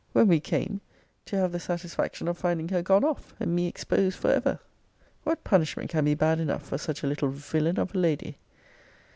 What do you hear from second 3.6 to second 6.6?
exposed for ever! What punishment can be bad